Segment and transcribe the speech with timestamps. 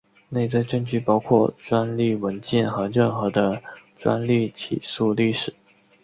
[0.29, 3.61] 内在证据包括专利文件和任何的
[3.99, 5.53] 专利起诉历史。